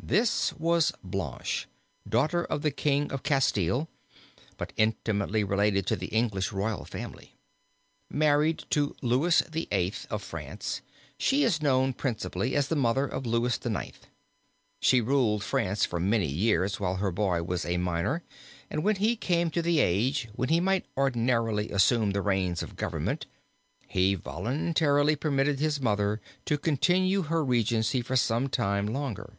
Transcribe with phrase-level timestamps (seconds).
[0.00, 1.66] This was Blanche,
[2.08, 3.90] daughter of the King of Castile,
[4.56, 7.36] but intimately related to the English royal family.
[8.08, 10.80] Married to Louis VIII of France
[11.18, 13.98] she is known principally as the mother of Louis IX.
[14.80, 18.22] She ruled France for many years while her boy was a minor
[18.70, 22.76] and when he came to the age, when he might ordinarily assume the reins of
[22.76, 23.26] government,
[23.86, 29.34] he voluntarily permitted his mother to continue her regency for some time longer.